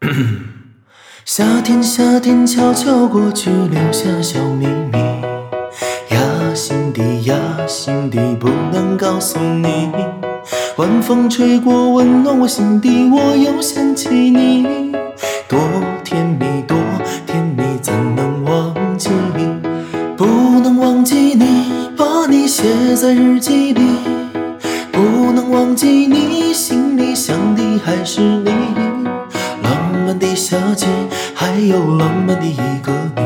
[1.26, 4.98] 夏天，夏天悄悄过去，留下小秘密。
[6.08, 9.92] 压，心底压，心底不能告诉你。
[10.76, 14.90] 晚风吹过，温暖我心底，我又想起你。
[15.46, 15.60] 多
[16.02, 16.78] 甜蜜，多
[17.26, 19.10] 甜蜜，怎能忘记？
[20.16, 20.24] 不
[20.60, 23.82] 能忘记你，把你写在日记里。
[24.90, 26.79] 不能忘记你，心
[31.34, 33.22] 还有浪漫的一个你，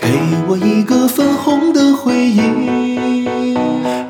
[0.00, 0.08] 给
[0.48, 3.56] 我一个粉红的回忆。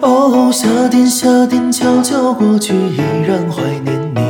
[0.00, 4.20] 哦，夏天，夏天悄悄过去，依然怀念你。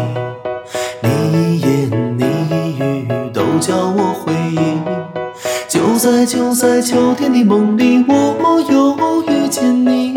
[1.02, 4.58] 你一言你一语都叫我回忆。
[5.68, 10.16] 就在就在秋天的梦里，我又遇见你，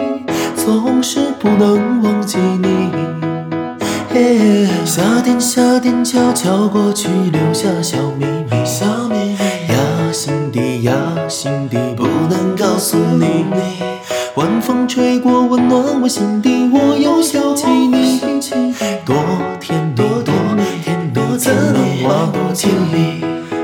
[0.55, 2.91] 总是不能忘记你。
[4.83, 8.65] 夏天，夏天悄悄过去，留下小秘密。
[8.65, 9.37] 小秘密。
[9.71, 10.93] 呀，心底压，
[11.29, 13.45] 心底不能告诉你。
[14.35, 18.19] 晚风吹过，温暖我心底，我又想起你。
[19.05, 19.15] 多
[19.61, 20.21] 甜蜜，多
[20.83, 23.23] 甜蜜，怎能忘记你？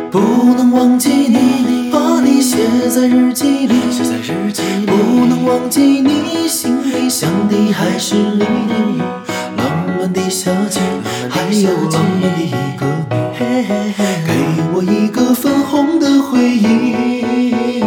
[0.09, 0.19] 不
[0.55, 2.57] 能忘记你，把你写
[2.89, 3.75] 在日记里。
[4.85, 9.06] 不能忘记你，心里想的还是你。
[10.27, 10.79] 浪漫的夏季，
[11.29, 12.85] 还有浪漫的一个
[13.39, 13.63] 你，
[14.27, 14.29] 给
[14.73, 17.81] 我一个粉红的回忆。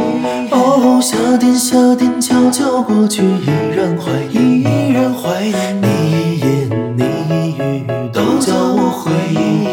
[0.51, 6.49] 哦，夏天，夏天悄悄过去，依然怀念，依然怀念你一言
[6.97, 9.67] 你一语都叫我回忆。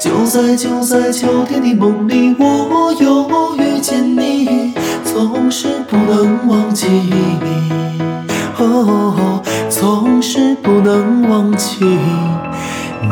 [0.00, 4.72] 就在就在秋天的梦里，我又遇见你，
[5.04, 7.42] 总是不能忘记你。
[8.58, 11.21] 哦，总是不能
[11.62, 11.84] 起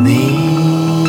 [0.03, 1.00] 你。